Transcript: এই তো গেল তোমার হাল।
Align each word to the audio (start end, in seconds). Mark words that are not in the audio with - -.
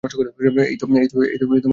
এই 0.03 0.77
তো 0.77 0.85
গেল 0.87 1.07
তোমার 1.07 1.29
হাল। 1.55 1.69